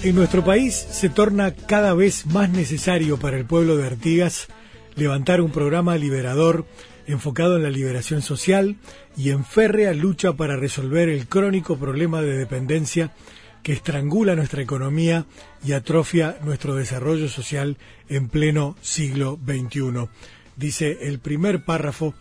En 0.00 0.14
nuestro 0.14 0.44
país 0.44 0.74
se 0.74 1.08
torna 1.08 1.52
cada 1.52 1.92
vez 1.92 2.24
más 2.26 2.48
necesario 2.50 3.18
para 3.18 3.36
el 3.36 3.44
pueblo 3.44 3.76
de 3.76 3.86
Artigas 3.86 4.46
levantar 4.94 5.40
un 5.40 5.50
programa 5.50 5.96
liberador 5.96 6.66
enfocado 7.08 7.56
en 7.56 7.64
la 7.64 7.70
liberación 7.70 8.22
social 8.22 8.76
y 9.16 9.30
en 9.30 9.44
férrea 9.44 9.92
lucha 9.94 10.34
para 10.34 10.56
resolver 10.56 11.08
el 11.08 11.26
crónico 11.26 11.78
problema 11.78 12.22
de 12.22 12.36
dependencia 12.36 13.12
que 13.64 13.72
estrangula 13.72 14.36
nuestra 14.36 14.62
economía 14.62 15.26
y 15.66 15.72
atrofia 15.72 16.38
nuestro 16.44 16.76
desarrollo 16.76 17.28
social 17.28 17.76
en 18.08 18.28
pleno 18.28 18.76
siglo 18.80 19.36
XXI, 19.44 20.08
dice 20.56 20.98
el 21.08 21.18
primer 21.18 21.64
párrafo 21.64 22.14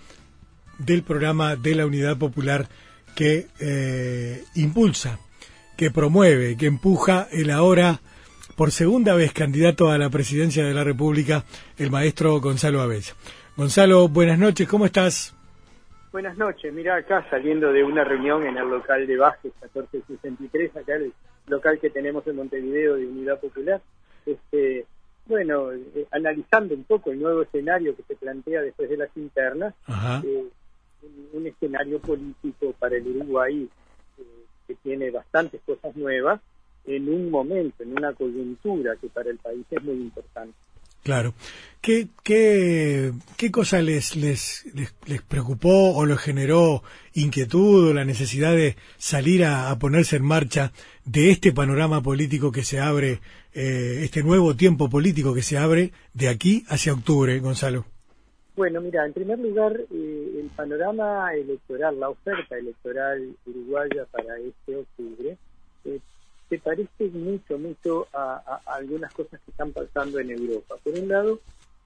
del 0.80 1.04
programa 1.04 1.55
de 1.55 1.75
la 1.75 1.86
Unidad 1.86 2.18
Popular 2.18 2.70
que 3.16 3.48
eh, 3.59 4.44
impulsa, 4.55 5.20
que 5.78 5.91
promueve, 5.91 6.57
que 6.57 6.66
empuja 6.66 7.28
el 7.32 7.52
ahora 7.52 8.00
por 8.56 8.71
segunda 8.71 9.14
vez 9.14 9.32
candidato 9.32 9.92
a 9.92 9.97
la 10.00 10.10
presidencia 10.10 10.65
de 10.65 10.74
la 10.74 10.84
República, 10.84 11.43
el 11.78 11.92
maestro 11.92 12.42
Gonzalo 12.42 12.82
Abella. 12.82 13.14
Gonzalo, 13.56 14.07
buenas 14.10 14.39
noches, 14.39 14.68
¿cómo 14.68 14.86
estás? 14.86 15.36
Buenas 16.11 16.36
noches, 16.37 16.74
mira 16.74 16.96
acá 16.96 17.24
saliendo 17.29 17.71
de 17.71 17.84
una 17.84 18.04
reunión 18.04 18.43
en 18.43 18.57
el 18.57 18.68
local 18.68 19.06
de 19.06 19.18
Vázquez 19.18 19.54
1463, 19.61 20.75
acá 20.75 20.96
el 20.96 21.14
local 21.46 21.79
que 21.79 21.92
tenemos 21.92 22.25
en 22.25 22.37
Montevideo 22.37 22.96
de 22.96 23.06
Unidad 23.06 23.39
Popular, 23.39 23.79
este, 24.25 24.86
bueno, 25.28 25.71
eh, 25.73 26.07
analizando 26.12 26.73
un 26.73 26.86
poco 26.86 27.12
el 27.12 27.20
nuevo 27.20 27.43
escenario 27.43 27.96
que 27.96 28.04
se 28.04 28.15
plantea 28.15 28.62
después 28.62 28.89
de 28.89 28.98
las 28.98 29.15
internas, 29.15 29.75
eh, 30.23 30.46
un, 31.34 31.46
escenario 31.46 32.00
político 32.00 32.73
para 32.80 32.98
el 32.98 33.08
Uruguay 33.08 33.70
que 34.67 34.76
tiene 34.76 35.12
bastantes 35.12 35.62
cosas 35.66 35.95
nuevas 35.95 36.42
en 36.86 37.09
un 37.09 37.30
momento, 37.30 37.84
en 37.84 37.92
una 37.92 38.14
coyuntura 38.14 38.95
que 39.00 39.08
para 39.08 39.30
el 39.30 39.38
país 39.38 39.66
es 39.70 39.84
muy 39.84 39.95
importante. 39.95 40.56
Claro. 41.04 41.34
¿Qué, 41.80 42.09
qué, 42.24 43.14
qué 43.38 43.50
cosa 43.50 43.82
les, 43.82 44.18
les, 44.18 44.66
les, 45.06 45.22
preocupó 45.22 45.94
o 45.94 46.06
les 46.06 46.18
generó 46.18 46.84
inquietud 47.14 47.90
o 47.90 47.94
la 47.94 48.04
necesidad 48.04 48.54
de 48.54 48.76
salir 48.98 49.46
a, 49.46 49.78
ponerse 49.80 50.18
en 50.18 50.26
marcha 50.26 50.74
de 51.06 51.31
este 51.31 51.54
panorama 51.54 52.04
político 52.04 52.52
que 52.52 52.66
se 52.66 52.81
abre, 52.81 53.22
eh, 53.54 54.02
este 54.04 54.22
nuevo 54.22 54.58
tiempo 54.58 54.90
político 54.90 55.34
que 55.34 55.44
se 55.44 55.58
abre 55.58 55.94
de 56.14 56.28
aquí 56.28 56.66
hacia 56.68 56.92
octubre, 56.92 57.40
Gonzalo? 57.40 57.86
Bueno, 58.58 58.81
mira, 58.81 59.05
en 59.05 59.13
primer 59.13 59.38
lugar, 59.38 59.80
eh, 59.80 60.39
el 60.39 60.50
panorama 60.55 61.31
electoral, 61.36 62.00
la 62.00 62.09
oferta 62.09 62.58
electoral 62.58 63.36
uruguaya 63.45 64.05
para 64.09 64.39
este 64.39 64.77
octubre, 64.77 65.38
eh, 65.86 66.00
se 66.50 66.58
parece 66.58 67.05
mucho, 67.13 67.59
mucho 67.59 68.08
a, 68.11 68.59
algunas 68.66 69.13
cosas 69.13 69.39
que 69.45 69.52
están 69.52 69.72
pasando 69.73 70.17
en 70.17 70.31
Europa. 70.31 70.75
Por 70.83 70.95
un 70.95 71.08
lado, 71.08 71.39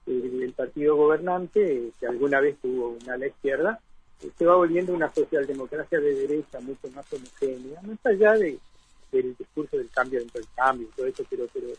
el 0.06 0.54
partido 0.56 0.96
gobernante, 0.96 1.90
que 2.00 2.06
alguna 2.06 2.40
vez 2.40 2.56
tuvo 2.62 2.96
una 3.04 3.14
ala 3.14 3.26
izquierda, 3.26 3.78
eh, 4.22 4.30
se 4.38 4.46
va 4.46 4.56
volviendo 4.56 4.94
una 4.94 5.12
socialdemocracia 5.12 6.00
de 6.00 6.14
derecha 6.14 6.58
mucho 6.60 6.88
más 6.94 7.04
homogénea, 7.12 7.82
más 7.82 7.98
allá 8.06 8.32
de, 8.32 8.58
del 9.12 9.36
discurso 9.36 9.76
del 9.76 9.90
cambio 9.90 10.20
dentro 10.20 10.40
del 10.40 10.48
cambio 10.56 10.88
y 10.88 10.96
todo 10.96 11.06
eso, 11.06 11.22
pero, 11.28 11.46
pero 11.52 11.68
eh, 11.68 11.76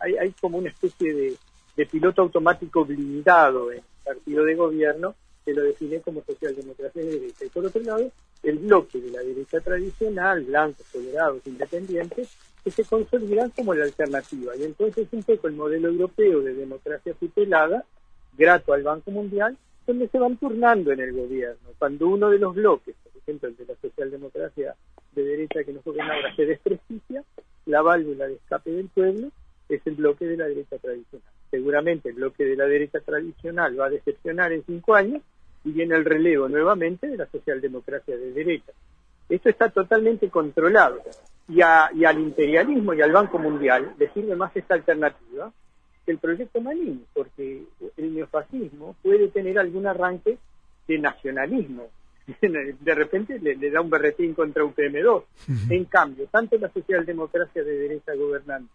hay, 0.00 0.16
hay 0.18 0.32
como 0.32 0.58
una 0.58 0.68
especie 0.68 1.14
de, 1.14 1.36
de 1.76 1.86
piloto 1.86 2.22
automático 2.22 2.84
blindado 2.84 3.72
en 3.72 3.78
el 3.78 3.84
partido 4.04 4.44
de 4.44 4.54
gobierno 4.54 5.14
que 5.44 5.54
lo 5.54 5.62
define 5.62 6.00
como 6.00 6.22
socialdemocracia 6.22 7.02
de 7.02 7.18
derecha. 7.18 7.44
Y 7.44 7.48
por 7.48 7.66
otro 7.66 7.82
lado, 7.82 8.10
el 8.42 8.58
bloque 8.58 9.00
de 9.00 9.10
la 9.10 9.20
derecha 9.20 9.60
tradicional, 9.60 10.44
blancos, 10.44 10.86
tolerados, 10.92 11.46
independientes, 11.46 12.36
que 12.62 12.70
se 12.70 12.84
consolidan 12.84 13.50
como 13.50 13.74
la 13.74 13.84
alternativa. 13.84 14.56
Y 14.56 14.64
entonces 14.64 15.08
un 15.12 15.22
poco 15.22 15.48
el 15.48 15.54
modelo 15.54 15.88
europeo 15.88 16.40
de 16.42 16.54
democracia 16.54 17.12
tutelada, 17.14 17.84
grato 18.36 18.72
al 18.72 18.82
Banco 18.82 19.10
Mundial, 19.10 19.56
donde 19.86 20.08
se 20.08 20.18
van 20.18 20.36
turnando 20.36 20.92
en 20.92 21.00
el 21.00 21.12
gobierno. 21.12 21.70
Cuando 21.78 22.06
uno 22.06 22.30
de 22.30 22.38
los 22.38 22.54
bloques, 22.54 22.94
por 23.02 23.12
ejemplo 23.20 23.48
el 23.48 23.56
de 23.56 23.66
la 23.66 23.74
socialdemocracia 23.80 24.76
de 25.12 25.24
derecha 25.24 25.64
que 25.64 25.72
nos 25.72 25.84
gobierna 25.84 26.14
ahora, 26.14 26.36
se 26.36 26.46
desprestigia, 26.46 27.24
la 27.66 27.82
válvula 27.82 28.26
de 28.28 28.34
escape 28.34 28.70
del 28.70 28.88
pueblo 28.88 29.30
es 29.76 29.86
el 29.86 29.94
bloque 29.94 30.26
de 30.26 30.36
la 30.36 30.46
derecha 30.46 30.78
tradicional. 30.78 31.28
Seguramente 31.50 32.08
el 32.10 32.16
bloque 32.16 32.44
de 32.44 32.56
la 32.56 32.66
derecha 32.66 33.00
tradicional 33.00 33.78
va 33.78 33.86
a 33.86 33.90
decepcionar 33.90 34.52
en 34.52 34.64
cinco 34.64 34.94
años 34.94 35.22
y 35.64 35.72
viene 35.72 35.94
el 35.96 36.04
relevo 36.04 36.48
nuevamente 36.48 37.06
de 37.06 37.16
la 37.16 37.26
socialdemocracia 37.26 38.16
de 38.16 38.32
derecha. 38.32 38.72
Esto 39.28 39.48
está 39.48 39.68
totalmente 39.70 40.28
controlado 40.28 41.00
y, 41.48 41.58
y 41.58 42.04
al 42.04 42.18
imperialismo 42.18 42.94
y 42.94 43.02
al 43.02 43.12
Banco 43.12 43.38
Mundial 43.38 43.94
le 43.98 44.10
sirve 44.12 44.36
más 44.36 44.54
esta 44.56 44.74
alternativa 44.74 45.52
que 46.04 46.12
el 46.12 46.18
proyecto 46.18 46.60
Manini, 46.60 47.04
porque 47.14 47.62
el 47.96 48.14
neofascismo 48.14 48.96
puede 49.02 49.28
tener 49.28 49.58
algún 49.58 49.86
arranque 49.86 50.38
de 50.88 50.98
nacionalismo. 50.98 51.88
De 52.40 52.94
repente 52.94 53.38
le, 53.38 53.70
da 53.70 53.80
un 53.80 53.90
berretín 53.90 54.34
contra 54.34 54.64
UPM2. 54.64 55.24
En 55.70 55.84
cambio, 55.86 56.26
tanto 56.26 56.56
la 56.58 56.68
socialdemocracia 56.70 57.62
de 57.62 57.78
derecha 57.78 58.14
gobernante 58.14 58.72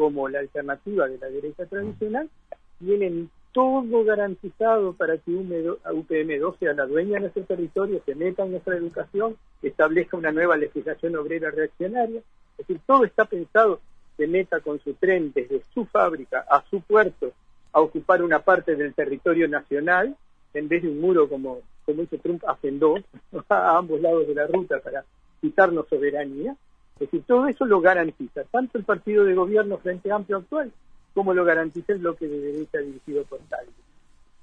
como 0.00 0.30
la 0.30 0.38
alternativa 0.38 1.06
de 1.08 1.18
la 1.18 1.28
derecha 1.28 1.66
tradicional 1.66 2.30
tienen 2.78 3.28
todo 3.52 4.02
garantizado 4.02 4.94
para 4.94 5.18
que 5.18 5.30
UPM2 5.30 6.58
sea 6.58 6.72
la 6.72 6.86
dueña 6.86 7.16
de 7.16 7.20
nuestro 7.20 7.42
territorio, 7.42 8.00
se 8.06 8.14
meta 8.14 8.44
en 8.44 8.52
nuestra 8.52 8.78
educación, 8.78 9.36
establezca 9.60 10.16
una 10.16 10.32
nueva 10.32 10.56
legislación 10.56 11.16
obrera 11.16 11.50
reaccionaria. 11.50 12.22
Es 12.56 12.66
decir, 12.66 12.80
todo 12.86 13.04
está 13.04 13.26
pensado, 13.26 13.82
se 14.16 14.26
meta 14.26 14.60
con 14.60 14.80
su 14.80 14.94
tren 14.94 15.32
desde 15.34 15.60
su 15.74 15.84
fábrica 15.84 16.46
a 16.48 16.64
su 16.70 16.80
puerto 16.80 17.32
a 17.70 17.82
ocupar 17.82 18.22
una 18.22 18.38
parte 18.38 18.76
del 18.76 18.94
territorio 18.94 19.48
nacional, 19.48 20.16
en 20.54 20.66
vez 20.66 20.82
de 20.82 20.88
un 20.88 20.98
muro 20.98 21.28
como, 21.28 21.58
como 21.84 22.04
hizo 22.04 22.16
Trump, 22.16 22.42
hacen 22.48 22.78
dos, 22.78 23.02
a 23.50 23.76
ambos 23.76 24.00
lados 24.00 24.26
de 24.26 24.34
la 24.34 24.46
ruta 24.46 24.80
para 24.80 25.04
quitarnos 25.42 25.86
soberanía. 25.90 26.56
Es 27.00 27.10
decir, 27.10 27.24
todo 27.26 27.46
eso 27.46 27.64
lo 27.64 27.80
garantiza 27.80 28.44
tanto 28.44 28.76
el 28.76 28.84
partido 28.84 29.24
de 29.24 29.34
gobierno 29.34 29.78
Frente 29.78 30.12
Amplio 30.12 30.36
actual 30.36 30.70
como 31.14 31.34
lo 31.34 31.44
garantiza 31.44 31.92
el 31.92 31.98
bloque 31.98 32.26
de 32.26 32.38
derecha 32.38 32.78
dirigido 32.78 33.24
por 33.24 33.40
tal. 33.48 33.66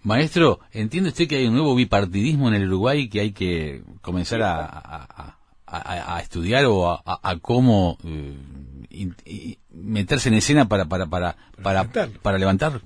Maestro, 0.03 0.59
¿entiende 0.71 1.09
usted 1.09 1.27
que 1.27 1.37
hay 1.37 1.47
un 1.47 1.53
nuevo 1.53 1.75
bipartidismo 1.75 2.47
en 2.47 2.55
el 2.55 2.67
Uruguay 2.67 3.09
que 3.09 3.19
hay 3.19 3.31
que 3.31 3.81
comenzar 4.01 4.41
a, 4.43 6.19
estudiar 6.21 6.65
o 6.65 6.89
a, 6.89 7.39
cómo 7.41 7.97
eh, 8.03 9.57
meterse 9.71 10.29
en 10.29 10.35
escena 10.35 10.67
para, 10.67 10.85
para, 10.85 11.07
para, 11.07 11.35
para, 11.61 11.85
para 12.21 12.37
levantar? 12.37 12.81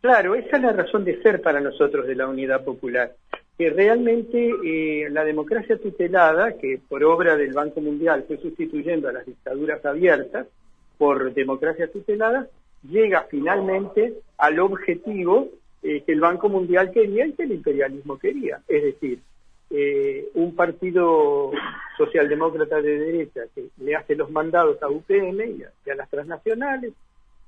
Claro, 0.00 0.34
esa 0.34 0.56
es 0.56 0.62
la 0.62 0.72
razón 0.72 1.04
de 1.04 1.20
ser 1.22 1.42
para 1.42 1.60
nosotros 1.60 2.06
de 2.06 2.14
la 2.14 2.28
Unidad 2.28 2.64
Popular, 2.64 3.14
que 3.58 3.70
realmente 3.70 4.54
eh, 4.64 5.10
la 5.10 5.24
democracia 5.24 5.76
tutelada, 5.78 6.56
que 6.56 6.80
por 6.88 7.02
obra 7.02 7.36
del 7.36 7.52
Banco 7.52 7.80
Mundial 7.80 8.24
fue 8.28 8.38
sustituyendo 8.38 9.08
a 9.08 9.12
las 9.12 9.26
dictaduras 9.26 9.84
abiertas, 9.84 10.46
por 10.96 11.34
democracia 11.34 11.90
tutelada, 11.90 12.46
llega 12.88 13.26
finalmente 13.28 14.14
al 14.36 14.60
objetivo 14.60 15.48
eh, 15.82 16.02
que 16.06 16.12
el 16.12 16.20
Banco 16.20 16.48
Mundial 16.48 16.92
quería 16.92 17.26
y 17.26 17.32
que 17.32 17.42
el 17.42 17.52
imperialismo 17.52 18.16
quería. 18.16 18.60
Es 18.68 18.82
decir, 18.84 19.18
eh, 19.70 20.28
un 20.34 20.54
partido 20.54 21.50
socialdemócrata 21.96 22.80
de 22.80 22.96
derecha 22.96 23.40
que 23.56 23.66
le 23.78 23.96
hace 23.96 24.14
los 24.14 24.30
mandados 24.30 24.80
a 24.82 24.88
UPM 24.88 25.58
y 25.84 25.90
a, 25.90 25.94
las 25.96 26.08
transnacionales 26.08 26.92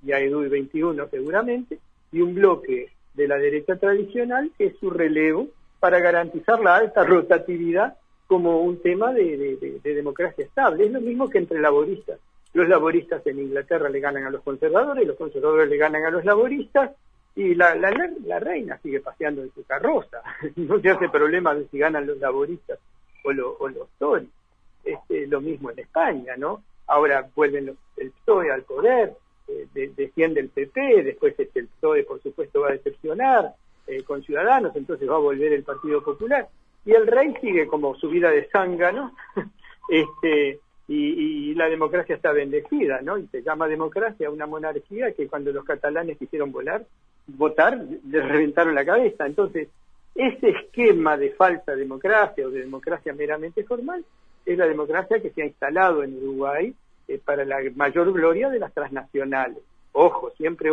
y 0.04 0.10
a 0.10 0.19
EDUI 0.19 0.48
21 0.48 1.09
seguramente, 1.09 1.78
y 2.10 2.21
un 2.21 2.34
bloque 2.34 2.88
de 3.15 3.28
la 3.28 3.38
derecha 3.38 3.77
tradicional 3.77 4.50
que 4.59 4.66
es 4.66 4.77
su 4.78 4.91
relevo 4.91 5.48
para 5.81 5.99
garantizar 5.99 6.61
la 6.61 6.77
alta 6.77 7.05
rotatividad 7.05 7.97
como 8.27 8.61
un 8.61 8.81
tema 8.81 9.13
de 9.13 9.81
democracia 9.83 10.45
estable. 10.45 10.87
Es 10.87 10.93
lo 10.93 11.01
mismo 11.01 11.29
que 11.29 11.39
entre 11.39 11.61
laboristas 11.61 12.21
los 12.53 12.69
laboristas 12.69 13.25
en 13.27 13.39
Inglaterra 13.39 13.89
le 13.89 14.01
ganan 14.01 14.25
a 14.25 14.31
los 14.31 14.43
conservadores, 14.43 15.07
los 15.07 15.16
conservadores 15.16 15.69
le 15.69 15.77
ganan 15.77 16.04
a 16.04 16.10
los 16.10 16.25
laboristas, 16.25 16.91
y 17.37 17.54
la, 17.54 17.77
la, 17.77 17.91
la, 18.25 18.41
reina 18.41 18.77
sigue 18.83 19.01
paseando 19.01 19.43
en 19.43 19.53
su 19.54 19.65
carroza. 19.65 20.21
no 20.57 20.81
se 20.81 20.91
hace 20.91 21.09
problema 21.09 21.54
de 21.54 21.69
si 21.69 21.78
ganan 21.78 22.07
los 22.07 22.19
laboristas 22.19 22.78
o, 23.25 23.31
o 23.31 23.69
los 23.69 23.89
Tories. 23.99 24.28
Este, 24.83 25.27
lo 25.27 25.41
mismo 25.41 25.71
en 25.71 25.78
España, 25.78 26.34
¿no? 26.37 26.63
Ahora 26.87 27.28
vuelven 27.34 27.77
el 27.99 28.10
PSOE 28.10 28.51
al 28.51 28.63
poder, 28.63 29.15
eh, 29.47 29.93
desciende 29.95 30.41
el 30.41 30.49
PP, 30.49 31.04
después 31.04 31.39
este, 31.39 31.60
el 31.60 31.69
PSOE, 31.69 32.03
por 32.03 32.21
supuesto, 32.21 32.63
va 32.63 32.71
a 32.71 32.72
decepcionar 32.72 33.54
eh, 33.91 34.03
con 34.04 34.22
Ciudadanos, 34.22 34.75
entonces 34.77 35.09
va 35.09 35.16
a 35.16 35.19
volver 35.19 35.53
el 35.53 35.65
Partido 35.65 36.03
Popular. 36.03 36.48
Y 36.84 36.92
el 36.92 37.07
rey 37.07 37.34
sigue 37.41 37.66
como 37.66 37.95
su 37.97 38.09
vida 38.09 38.31
de 38.31 38.48
zángano, 38.51 39.15
este, 39.89 40.60
y, 40.89 41.54
la 41.54 41.69
democracia 41.69 42.16
está 42.16 42.33
bendecida, 42.33 43.01
¿no? 43.03 43.19
Y 43.19 43.27
se 43.28 43.42
llama 43.42 43.69
democracia 43.69 44.31
una 44.31 44.47
monarquía 44.47 45.13
que 45.13 45.28
cuando 45.28 45.53
los 45.53 45.65
catalanes 45.65 46.19
quisieron 46.19 46.51
volar, 46.51 46.84
votar, 47.27 47.78
les 48.09 48.28
reventaron 48.28 48.75
la 48.75 48.84
cabeza. 48.84 49.27
Entonces, 49.27 49.69
ese 50.15 50.51
esquema 50.51 51.16
de 51.16 51.31
falsa 51.31 51.77
democracia 51.77 52.47
o 52.47 52.51
de 52.51 52.60
democracia 52.60 53.13
meramente 53.13 53.63
formal 53.65 54.04
es 54.45 54.59
la 54.59 54.66
democracia 54.66 55.21
que 55.21 55.31
se 55.31 55.42
ha 55.42 55.47
instalado 55.47 56.03
en 56.03 56.16
Uruguay 56.16 56.75
eh, 57.09 57.21
para 57.25 57.45
la 57.45 57.59
mayor 57.77 58.13
gloria 58.13 58.48
de 58.48 58.59
las 58.59 58.72
transnacionales. 58.72 59.59
Ojo, 59.92 60.31
siempre 60.37 60.71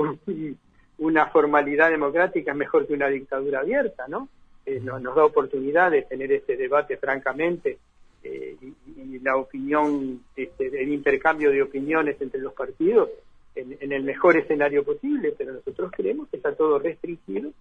una 1.00 1.28
formalidad 1.28 1.90
democrática 1.90 2.52
es 2.52 2.58
mejor 2.58 2.88
que 2.88 2.94
una 2.94 3.08
dictadura 3.08 3.60
abierta, 3.60 4.08
¿no? 4.08 4.30
Eh, 4.66 4.80
nos, 4.82 5.02
da 5.02 5.24
oportunidad 5.24 5.92
de 5.92 6.02
tener 6.02 6.32
ese 6.32 6.58
debate 6.58 6.98
francamente 6.98 7.78
eh, 8.24 8.58
y, 8.62 9.20
la 9.20 9.38
opinión, 9.38 10.22
este, 10.36 10.68
el 10.82 10.90
intercambio 10.90 11.52
de 11.52 11.62
opiniones 11.62 12.20
entre 12.22 12.42
los 12.42 12.54
partidos 12.54 13.10
en, 13.56 13.92
el 13.92 14.04
mejor 14.04 14.38
escenario 14.38 14.84
posible, 14.84 15.34
pero 15.38 15.54
nosotros 15.54 15.92
creemos 15.92 16.28
que 16.30 16.38
está 16.38 16.54
todo 16.54 16.80
restringido 16.80 17.52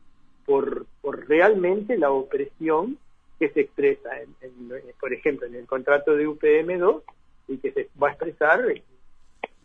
por, 0.45 0.87
por 1.01 1.27
realmente 1.29 1.97
la 1.97 2.11
opresión 2.11 2.99
que 3.39 3.49
se 3.51 3.61
expresa, 3.61 4.11
en, 4.21 4.71
por 5.01 5.13
ejemplo, 5.13 5.47
en 5.47 5.55
el 5.55 5.67
contrato 5.67 6.15
de 6.15 6.29
UPM2 6.29 7.03
y 7.49 7.59
que 7.59 7.73
se 7.73 7.89
va 8.03 8.09
a 8.09 8.11
expresar, 8.13 8.65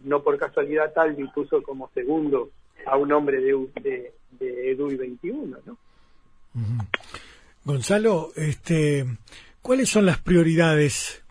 no 0.04 0.24
por 0.24 0.38
casualidad 0.38 0.94
tal, 0.94 1.16
puso 1.34 1.62
como 1.64 1.90
segundo 1.94 2.50
a 2.86 2.98
un 2.98 3.12
hombre 3.12 3.40
de, 3.40 3.54
de, 3.82 4.14
de 4.40 4.72
EDUI 4.72 4.96
21, 4.96 5.58
¿no? 5.66 5.78
Gonzalo, 7.64 8.32
este, 8.36 9.06
¿cuáles 9.62 9.90
son 9.90 10.06
las 10.06 10.18
prioridades 10.20 11.24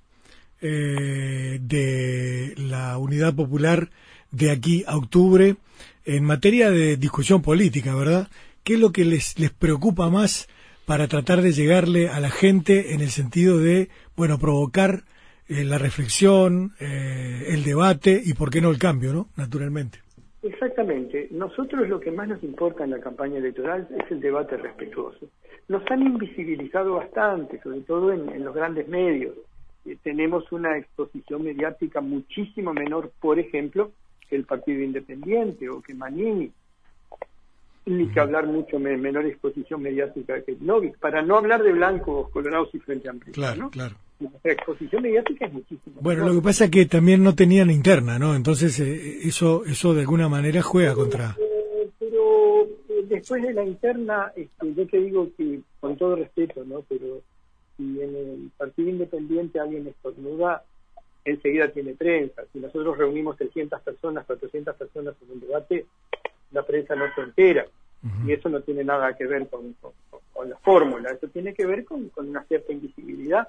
eh, 0.61 1.59
de 1.61 2.55
la 2.57 2.97
Unidad 2.99 3.35
Popular 3.35 3.91
de 4.31 4.51
aquí 4.51 4.85
a 4.87 4.97
octubre 4.97 5.57
en 6.05 6.25
materia 6.25 6.71
de 6.71 6.97
discusión 6.97 7.43
política, 7.43 7.95
verdad? 7.95 8.29
¿Qué 8.63 8.75
es 8.75 8.81
lo 8.81 8.93
que 8.93 9.05
les, 9.05 9.39
les 9.39 9.51
preocupa 9.51 10.09
más 10.09 10.49
para 10.87 11.09
tratar 11.09 11.43
de 11.43 11.53
llegarle 11.53 12.09
a 12.09 12.21
la 12.21 12.31
gente 12.31 12.95
en 12.95 13.01
el 13.01 13.11
sentido 13.11 13.59
de, 13.59 13.91
bueno, 14.17 14.39
provocar 14.39 15.05
eh, 15.49 15.65
la 15.65 15.79
reflexión, 15.79 16.75
eh, 16.79 17.47
el 17.49 17.65
debate 17.65 18.23
y, 18.25 18.35
por 18.35 18.51
qué 18.51 18.61
no, 18.61 18.71
el 18.71 18.79
cambio, 18.79 19.13
¿no? 19.13 19.29
Naturalmente. 19.37 20.01
Exactamente. 20.43 21.29
Nosotros 21.31 21.89
lo 21.89 22.01
que 22.01 22.11
más 22.11 22.29
nos 22.29 22.43
importa 22.43 22.85
en 22.85 22.91
la 22.91 23.01
campaña 23.01 23.39
electoral 23.39 23.87
es 23.91 24.11
el 24.11 24.21
debate 24.21 24.57
respetuoso. 24.57 25.29
Nos 25.69 25.83
han 25.91 26.03
invisibilizado 26.03 26.95
bastante, 26.95 27.61
sobre 27.63 27.81
todo 27.81 28.13
en, 28.13 28.43
los 28.43 28.55
grandes 28.55 28.89
medios. 28.89 29.37
Eh, 29.85 29.97
tenemos 30.03 30.51
una 30.51 30.79
exposición 30.79 31.45
mediática 31.45 32.01
muchísimo 32.01 32.73
menor, 32.73 33.13
por 33.21 33.39
ejemplo, 33.39 33.93
que 34.29 34.37
el 34.37 34.45
Partido 34.45 34.83
Independiente 34.83 35.69
o 35.69 35.83
que 35.83 35.95
Manini 35.95 36.51
ni 37.87 38.09
que 38.09 38.21
hablar 38.21 38.47
mucho 38.47 38.79
menor 38.79 39.27
exposición 39.27 39.83
mediática 39.83 40.43
que 40.43 40.57
Novik, 40.61 40.99
para 40.99 41.23
no 41.23 41.37
hablar 41.37 41.63
de 41.63 41.73
blancos, 41.73 42.31
colorados 42.31 42.69
y 42.75 42.79
frente 42.79 43.09
amplio. 43.09 43.33
Claro, 43.33 43.71
claro. 43.71 43.97
La 44.21 44.53
exposición 44.53 45.03
mediática 45.03 45.47
es 45.47 45.53
muchísimo. 45.53 45.97
Bueno, 46.01 46.27
lo 46.27 46.35
que 46.35 46.43
pasa 46.43 46.65
es 46.65 46.71
que 46.71 46.87
también 46.87 47.23
no 47.23 47.35
tenían 47.35 47.71
interna, 47.71 48.19
¿no? 48.19 48.35
Entonces 48.35 48.79
eh, 48.81 49.21
eso 49.23 49.65
eso 49.65 49.95
de 49.95 50.01
alguna 50.01 50.29
manera 50.29 50.63
juega 50.63 50.95
contra... 50.95 51.37
Eh, 51.39 51.91
pero 51.99 52.63
eh, 52.63 53.05
después 53.09 53.43
de 53.43 53.53
la 53.53 53.65
interna, 53.65 54.33
este, 54.37 54.75
yo 54.75 54.87
te 54.87 54.99
digo 54.99 55.29
que, 55.37 55.61
con 55.81 55.97
todo 55.97 56.17
respeto, 56.17 56.65
¿no? 56.65 56.83
Pero 56.89 57.23
si 57.77 58.01
en 58.01 58.15
el 58.15 58.51
Partido 58.57 58.91
Independiente 58.91 59.59
alguien 59.59 59.87
estornuda, 59.87 60.65
enseguida 61.25 61.69
tiene 61.69 61.95
prensa. 61.95 62.43
Si 62.53 62.59
nosotros 62.59 62.99
reunimos 62.99 63.37
300 63.37 63.81
personas, 63.83 64.27
400 64.27 64.77
personas 64.77 65.15
en 65.23 65.33
un 65.33 65.41
debate, 65.41 65.87
la 66.53 66.63
prensa 66.63 66.95
no 66.95 67.05
se 67.15 67.23
entera. 67.23 67.67
Y 68.27 68.33
eso 68.33 68.49
no 68.49 68.63
tiene 68.63 68.83
nada 68.83 69.15
que 69.15 69.27
ver 69.27 69.47
con, 69.49 69.77
la 70.49 70.57
fórmula, 70.57 71.11
eso 71.11 71.29
tiene 71.29 71.53
que 71.53 71.67
ver 71.67 71.85
con, 71.85 72.11
una 72.17 72.43
cierta 72.45 72.73
invisibilidad. 72.73 73.49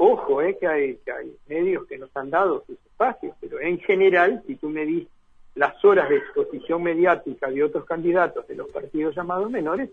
Ojo, 0.00 0.40
eh, 0.42 0.56
que, 0.58 0.66
hay, 0.66 0.96
que 1.04 1.10
hay 1.10 1.36
medios 1.48 1.86
que 1.86 1.98
nos 1.98 2.16
han 2.16 2.30
dado 2.30 2.64
sus 2.66 2.78
espacios, 2.86 3.34
pero 3.40 3.60
en 3.60 3.80
general, 3.80 4.42
si 4.46 4.54
tú 4.54 4.68
me 4.70 4.86
dices 4.86 5.12
las 5.56 5.84
horas 5.84 6.08
de 6.08 6.18
exposición 6.18 6.84
mediática 6.84 7.50
de 7.50 7.64
otros 7.64 7.84
candidatos 7.84 8.46
de 8.46 8.54
los 8.54 8.70
partidos 8.70 9.16
llamados 9.16 9.50
menores, 9.50 9.90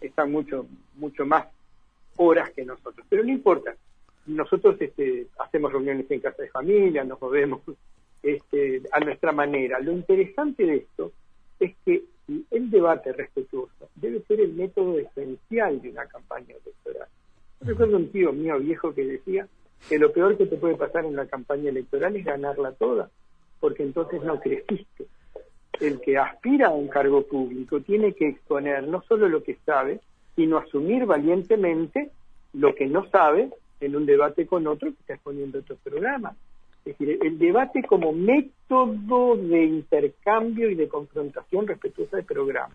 están 0.00 0.32
mucho, 0.32 0.66
mucho 0.96 1.24
más 1.24 1.46
horas 2.16 2.50
que 2.50 2.64
nosotros. 2.64 3.06
Pero 3.08 3.22
no 3.22 3.30
importa, 3.30 3.76
nosotros 4.26 4.76
este, 4.80 5.28
hacemos 5.38 5.72
reuniones 5.72 6.10
en 6.10 6.18
casa 6.18 6.42
de 6.42 6.48
familia, 6.48 7.04
nos 7.04 7.20
movemos 7.20 7.60
este, 8.24 8.82
a 8.90 8.98
nuestra 8.98 9.30
manera. 9.30 9.78
Lo 9.78 9.92
interesante 9.92 10.66
de 10.66 10.76
esto 10.78 11.12
es 11.60 11.76
que 11.84 12.02
el 12.50 12.70
debate 12.70 13.12
respetuoso 13.12 13.88
debe 13.94 14.20
ser 14.22 14.40
el 14.40 14.52
método 14.54 14.98
esencial 14.98 15.80
de 15.80 15.90
una 15.90 16.06
campaña 16.06 16.56
electoral. 16.56 16.83
Recuerdo 17.64 17.96
un 17.96 18.10
tío 18.10 18.32
mío 18.32 18.58
viejo 18.58 18.94
que 18.94 19.04
decía 19.04 19.46
que 19.88 19.98
lo 19.98 20.12
peor 20.12 20.36
que 20.36 20.46
te 20.46 20.56
puede 20.56 20.76
pasar 20.76 21.04
en 21.04 21.16
la 21.16 21.26
campaña 21.26 21.70
electoral 21.70 22.16
es 22.16 22.24
ganarla 22.24 22.72
toda, 22.72 23.10
porque 23.60 23.82
entonces 23.82 24.22
no 24.22 24.40
creciste. 24.40 25.06
El 25.80 26.00
que 26.00 26.18
aspira 26.18 26.68
a 26.68 26.74
un 26.74 26.88
cargo 26.88 27.22
público 27.22 27.80
tiene 27.80 28.12
que 28.12 28.28
exponer 28.28 28.86
no 28.86 29.02
solo 29.02 29.28
lo 29.28 29.42
que 29.42 29.56
sabe, 29.66 30.00
sino 30.36 30.58
asumir 30.58 31.04
valientemente 31.04 32.10
lo 32.52 32.74
que 32.74 32.86
no 32.86 33.08
sabe 33.10 33.50
en 33.80 33.96
un 33.96 34.06
debate 34.06 34.46
con 34.46 34.66
otro 34.66 34.90
que 34.90 35.00
está 35.00 35.14
exponiendo 35.14 35.58
otro 35.58 35.76
programa. 35.82 36.34
Es 36.84 36.98
decir, 36.98 37.18
el 37.22 37.38
debate 37.38 37.82
como 37.82 38.12
método 38.12 39.36
de 39.36 39.64
intercambio 39.64 40.70
y 40.70 40.74
de 40.74 40.88
confrontación 40.88 41.66
respetuosa 41.66 42.18
del 42.18 42.26
programa. 42.26 42.74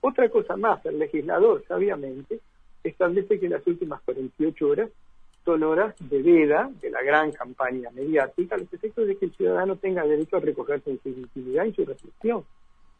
Otra 0.00 0.28
cosa 0.28 0.56
más, 0.56 0.84
el 0.84 0.98
legislador, 0.98 1.64
sabiamente, 1.66 2.40
establece 2.84 3.40
que 3.40 3.48
las 3.48 3.66
últimas 3.66 4.00
48 4.02 4.68
horas 4.68 4.90
son 5.44 5.62
horas 5.62 5.94
de 5.98 6.22
veda 6.22 6.70
de 6.80 6.90
la 6.90 7.02
gran 7.02 7.32
campaña 7.32 7.90
mediática, 7.90 8.56
los 8.56 8.72
efectos 8.72 9.06
de 9.06 9.16
que 9.16 9.26
el 9.26 9.32
ciudadano 9.32 9.76
tenga 9.76 10.06
derecho 10.06 10.36
a 10.36 10.40
recogerse 10.40 10.90
en 10.90 11.00
su 11.02 11.08
intimidad 11.08 11.64
y 11.64 11.72
su 11.72 11.84
reflexión. 11.84 12.44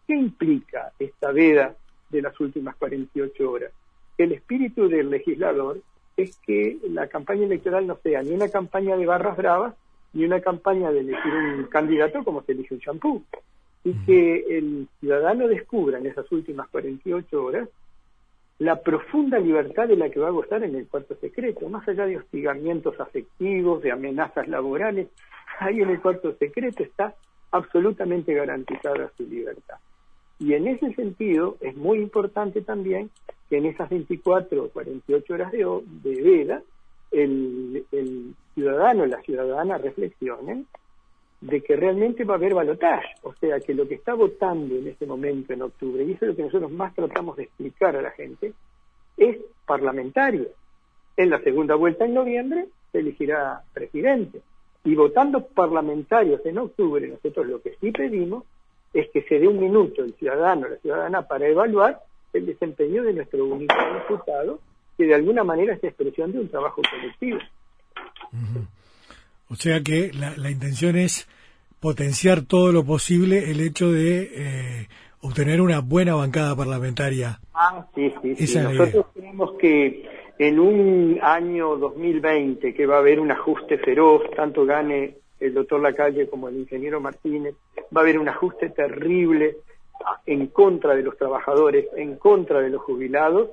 ¿Qué 0.06 0.14
implica 0.14 0.92
esta 0.98 1.32
veda 1.32 1.74
de 2.10 2.22
las 2.22 2.38
últimas 2.40 2.76
48 2.76 3.50
horas? 3.50 3.72
El 4.18 4.32
espíritu 4.32 4.88
del 4.88 5.10
legislador 5.10 5.80
es 6.16 6.36
que 6.36 6.78
la 6.90 7.08
campaña 7.08 7.46
electoral 7.46 7.86
no 7.86 7.98
sea 8.02 8.22
ni 8.22 8.32
una 8.32 8.48
campaña 8.48 8.96
de 8.96 9.06
barras 9.06 9.36
bravas, 9.36 9.74
ni 10.12 10.24
una 10.24 10.40
campaña 10.40 10.92
de 10.92 11.00
elegir 11.00 11.32
un 11.32 11.64
candidato 11.64 12.22
como 12.22 12.42
se 12.42 12.52
elige 12.52 12.74
un 12.74 12.80
champú. 12.80 13.24
Y 13.82 13.92
que 14.04 14.58
el 14.58 14.88
ciudadano 15.00 15.48
descubra 15.48 15.98
en 15.98 16.06
esas 16.06 16.30
últimas 16.30 16.68
48 16.68 17.44
horas 17.44 17.68
la 18.58 18.80
profunda 18.80 19.38
libertad 19.38 19.88
de 19.88 19.96
la 19.96 20.10
que 20.10 20.20
va 20.20 20.28
a 20.28 20.32
gozar 20.32 20.62
en 20.62 20.74
el 20.76 20.86
cuarto 20.86 21.16
secreto, 21.16 21.68
más 21.68 21.86
allá 21.88 22.06
de 22.06 22.18
hostigamientos 22.18 22.98
afectivos, 23.00 23.82
de 23.82 23.92
amenazas 23.92 24.48
laborales, 24.48 25.08
ahí 25.58 25.80
en 25.80 25.90
el 25.90 26.00
cuarto 26.00 26.34
secreto 26.38 26.82
está 26.82 27.14
absolutamente 27.50 28.32
garantizada 28.34 29.10
su 29.16 29.24
libertad. 29.24 29.76
Y 30.38 30.54
en 30.54 30.66
ese 30.66 30.92
sentido 30.94 31.56
es 31.60 31.76
muy 31.76 31.98
importante 31.98 32.60
también 32.60 33.10
que 33.48 33.58
en 33.58 33.66
esas 33.66 33.88
24 33.88 34.64
o 34.64 34.68
48 34.68 35.34
horas 35.34 35.52
de, 35.52 35.64
de 36.02 36.22
veda 36.22 36.62
el, 37.10 37.84
el 37.92 38.34
ciudadano, 38.54 39.06
la 39.06 39.20
ciudadana 39.22 39.78
reflexionen 39.78 40.66
de 41.44 41.60
que 41.60 41.76
realmente 41.76 42.24
va 42.24 42.34
a 42.34 42.36
haber 42.38 42.54
balotaje, 42.54 43.08
o 43.22 43.34
sea, 43.34 43.60
que 43.60 43.74
lo 43.74 43.86
que 43.86 43.96
está 43.96 44.14
votando 44.14 44.74
en 44.76 44.88
este 44.88 45.04
momento, 45.04 45.52
en 45.52 45.60
octubre, 45.60 46.02
y 46.02 46.12
eso 46.12 46.24
es 46.24 46.30
lo 46.30 46.36
que 46.36 46.42
nosotros 46.44 46.72
más 46.72 46.94
tratamos 46.94 47.36
de 47.36 47.42
explicar 47.42 47.94
a 47.96 48.00
la 48.00 48.12
gente, 48.12 48.54
es 49.18 49.36
parlamentario. 49.66 50.48
En 51.18 51.28
la 51.28 51.40
segunda 51.42 51.74
vuelta 51.74 52.06
en 52.06 52.14
noviembre 52.14 52.68
se 52.90 53.00
elegirá 53.00 53.62
presidente. 53.74 54.40
Y 54.84 54.94
votando 54.94 55.44
parlamentarios 55.46 56.40
en 56.46 56.58
octubre, 56.58 57.06
nosotros 57.06 57.46
lo 57.46 57.60
que 57.60 57.76
sí 57.78 57.90
pedimos 57.90 58.44
es 58.94 59.10
que 59.10 59.22
se 59.24 59.38
dé 59.38 59.46
un 59.46 59.60
minuto 59.60 60.02
el 60.02 60.14
ciudadano, 60.14 60.66
la 60.68 60.76
ciudadana, 60.76 61.28
para 61.28 61.46
evaluar 61.46 62.00
el 62.32 62.46
desempeño 62.46 63.02
de 63.02 63.12
nuestro 63.12 63.44
único 63.44 63.76
diputado, 63.92 64.60
que 64.96 65.04
de 65.04 65.14
alguna 65.14 65.44
manera 65.44 65.74
es 65.74 65.84
expresión 65.84 66.32
de 66.32 66.40
un 66.40 66.48
trabajo 66.48 66.80
colectivo. 66.90 67.38
O 69.48 69.56
sea 69.56 69.80
que 69.82 70.10
la, 70.12 70.50
intención 70.50 70.96
es 70.96 71.28
potenciar 71.80 72.42
todo 72.42 72.72
lo 72.72 72.84
posible 72.84 73.50
el 73.50 73.60
hecho 73.60 73.92
de 73.92 74.30
eh, 74.32 74.88
obtener 75.20 75.60
una 75.60 75.80
buena 75.80 76.14
bancada 76.14 76.56
parlamentaria. 76.56 77.40
Ah, 77.52 77.86
sí, 77.94 78.12
sí. 78.36 78.58
Nosotros 78.58 79.06
creemos 79.14 79.52
que 79.58 80.08
en 80.38 80.58
un 80.58 81.18
año 81.22 81.76
2020 81.76 82.74
que 82.74 82.86
va 82.86 82.96
a 82.96 82.98
haber 82.98 83.20
un 83.20 83.30
ajuste 83.30 83.78
feroz, 83.78 84.22
tanto 84.34 84.64
gane 84.64 85.16
el 85.40 85.54
doctor 85.54 85.80
Lacalle 85.80 86.28
como 86.28 86.48
el 86.48 86.56
ingeniero 86.56 87.00
Martínez, 87.00 87.54
va 87.94 88.00
a 88.00 88.04
haber 88.04 88.18
un 88.18 88.28
ajuste 88.28 88.70
terrible 88.70 89.56
en 90.26 90.48
contra 90.48 90.94
de 90.94 91.02
los 91.02 91.16
trabajadores, 91.16 91.86
en 91.96 92.16
contra 92.16 92.60
de 92.60 92.70
los 92.70 92.82
jubilados, 92.82 93.50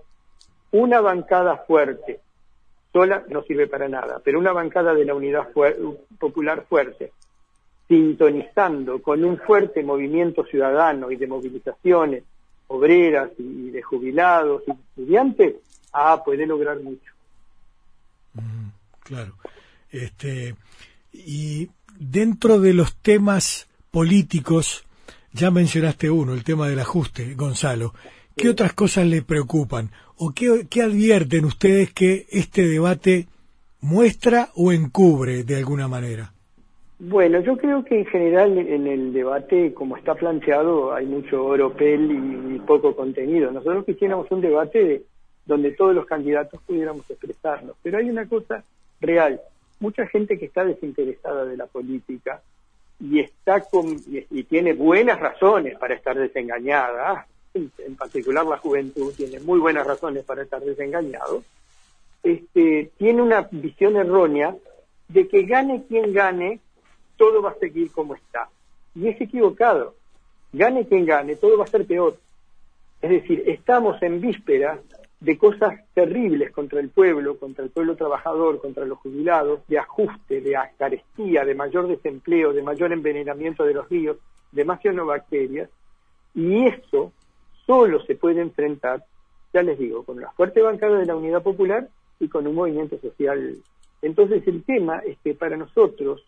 una 0.72 1.02
bancada 1.02 1.58
fuerte, 1.58 2.20
sola 2.92 3.24
no 3.30 3.44
sirve 3.44 3.68
para 3.68 3.88
nada, 3.88 4.22
pero 4.24 4.40
una 4.40 4.52
bancada 4.52 4.94
de 4.94 5.06
la 5.06 5.16
unidad 5.16 5.50
popular 6.20 6.66
fuerte, 6.68 7.12
sintonizando 7.88 9.02
con 9.02 9.24
un 9.24 9.38
fuerte 9.38 9.84
movimiento 9.84 10.46
ciudadano 10.46 11.12
y 11.12 11.16
de 11.16 11.28
movilizaciones 11.28 12.24
obreras 12.68 13.32
y 13.38 13.70
de 13.70 13.82
jubilados 13.82 14.64
y 14.68 14.72
estudiantes, 14.72 15.56
ah, 15.94 16.22
puede 16.24 16.46
lograr 16.46 16.80
mucho. 16.80 17.12
claro. 19.04 19.34
Este, 19.90 20.56
y 21.12 21.70
dentro 22.00 22.60
de 22.60 22.74
los 22.74 22.96
temas 22.96 23.68
políticos, 23.92 24.86
ya 25.34 25.52
mencionaste 25.52 26.10
uno, 26.10 26.34
el 26.34 26.46
tema 26.46 26.70
del 26.70 26.80
ajuste, 26.80 27.34
Gonzalo. 27.36 27.94
¿Qué 28.36 28.50
otras 28.50 28.74
cosas 28.74 29.06
le 29.06 29.22
preocupan? 29.22 29.92
¿O 30.18 30.32
qué, 30.32 30.68
qué 30.70 30.82
advierten 30.82 31.46
ustedes 31.46 31.94
que 31.94 32.26
este 32.30 32.68
debate 32.68 33.28
muestra 33.82 34.50
o 34.56 34.72
encubre 34.72 35.44
de 35.44 35.58
alguna 35.58 35.88
manera? 35.88 36.34
Bueno, 37.04 37.40
yo 37.40 37.58
creo 37.58 37.84
que 37.84 37.98
en 37.98 38.06
general 38.06 38.60
en 38.60 38.86
el 38.86 39.12
debate, 39.12 39.74
como 39.74 39.98
está 39.98 40.14
planteado, 40.14 40.94
hay 40.94 41.08
mucho 41.08 41.44
oropel 41.44 42.12
y, 42.54 42.60
poco 42.60 42.96
contenido. 42.96 43.52
Nosotros 43.52 43.86
quisiéramos 43.86 44.30
un 44.30 44.40
debate 44.40 45.02
donde 45.48 45.72
todos 45.72 45.96
los 45.96 46.06
candidatos 46.06 46.62
pudiéramos 46.62 47.10
expresarnos. 47.10 47.76
Pero 47.82 47.98
hay 47.98 48.08
una 48.08 48.28
cosa 48.28 48.64
real. 49.00 49.42
Mucha 49.80 50.06
gente 50.06 50.38
que 50.38 50.46
está 50.46 50.64
desinteresada 50.64 51.46
de 51.46 51.58
la 51.58 51.66
política 51.66 52.44
y 53.00 53.20
está 53.20 53.62
con, 53.62 53.98
y, 54.08 54.44
tiene 54.44 54.74
buenas 54.74 55.20
razones 55.20 55.80
para 55.80 55.96
estar 55.96 56.16
desengañada, 56.16 57.26
en, 57.54 57.96
particular 57.96 58.46
la 58.46 58.58
juventud 58.58 59.14
tiene 59.16 59.40
muy 59.40 59.60
buenas 59.60 59.86
razones 59.86 60.24
para 60.24 60.44
estar 60.44 60.62
desengañado, 60.62 61.44
este, 62.24 62.92
tiene 62.98 63.22
una 63.22 63.48
visión 63.52 63.96
errónea 63.96 64.56
de 65.08 65.28
que 65.28 65.44
gane 65.44 65.84
quien 65.88 66.14
gane, 66.14 66.60
todo 67.18 67.42
va 67.42 67.52
a 67.52 67.60
seguir 67.60 67.92
como 67.92 68.16
está. 68.16 68.50
Y 68.96 69.08
es 69.08 69.20
equivocado. 69.20 69.96
Gane 70.54 70.88
quien 70.88 71.06
gane, 71.06 71.36
todo 71.36 71.58
va 71.58 71.66
a 71.66 71.68
ser 71.68 71.86
peor. 71.86 72.18
Es 73.02 73.10
decir, 73.10 73.44
estamos 73.48 74.02
en 74.02 74.22
víspera 74.22 74.80
de 75.20 75.38
cosas 75.38 75.80
terribles 75.94 76.52
contra 76.52 76.80
el 76.80 76.90
pueblo, 76.90 77.38
contra 77.38 77.64
el 77.64 77.70
pueblo 77.70 77.96
trabajador, 77.96 78.60
contra 78.60 78.86
los 78.86 78.98
jubilados, 79.00 79.62
de 79.68 79.80
ajuste, 79.80 80.42
de 80.42 80.58
carestía, 80.78 81.46
de 81.46 81.56
mayor 81.56 81.88
desempleo, 81.88 82.54
de 82.54 82.64
mayor 82.64 82.92
envenenamiento 82.92 83.64
de 83.64 83.74
los 83.74 83.88
ríos, 83.88 84.18
de 84.52 84.66
más 84.66 84.82
cianobacterias, 84.82 85.70
y 86.34 86.66
eso 86.66 87.12
solo 87.72 88.02
se 88.02 88.16
puede 88.16 88.42
enfrentar, 88.42 89.06
ya 89.54 89.64
les 89.64 89.80
digo, 89.80 90.04
con 90.04 90.20
la 90.20 90.30
fuerte 90.32 90.62
bancada 90.62 90.98
de 90.98 91.06
la 91.06 91.16
Unidad 91.16 91.42
Popular 91.42 91.88
y 92.20 92.28
con 92.28 92.46
un 92.46 92.54
movimiento 92.54 93.00
social. 93.00 93.56
Entonces 94.02 94.46
el 94.46 94.62
tema 94.64 94.98
es 95.06 95.18
que 95.24 95.34
para 95.36 95.56
nosotros 95.56 96.22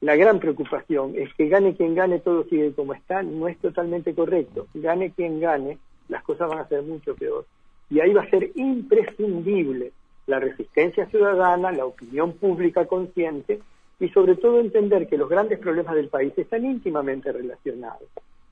la 0.00 0.14
gran 0.14 0.38
preocupación 0.38 1.14
es 1.16 1.34
que 1.34 1.48
gane 1.48 1.74
quien 1.74 1.96
gane, 1.96 2.20
todo 2.20 2.44
sigue 2.44 2.72
como 2.74 2.94
está, 2.94 3.24
no 3.24 3.48
es 3.48 3.58
totalmente 3.58 4.14
correcto. 4.14 4.68
Gane 4.72 5.10
quien 5.10 5.40
gane, 5.40 5.78
las 6.08 6.22
cosas 6.22 6.48
van 6.48 6.60
a 6.60 6.68
ser 6.68 6.82
mucho 6.82 7.16
peor. 7.16 7.44
Y 7.90 7.98
ahí 7.98 8.12
va 8.12 8.22
a 8.22 8.30
ser 8.30 8.52
imprescindible 8.54 9.90
la 10.28 10.38
resistencia 10.38 11.06
ciudadana, 11.06 11.72
la 11.72 11.86
opinión 11.86 12.34
pública 12.34 12.86
consciente 12.86 13.58
y 13.98 14.10
sobre 14.10 14.36
todo 14.36 14.60
entender 14.60 15.08
que 15.08 15.18
los 15.18 15.28
grandes 15.28 15.58
problemas 15.58 15.96
del 15.96 16.06
país 16.06 16.32
están 16.36 16.64
íntimamente 16.64 17.32
relacionados. 17.32 18.08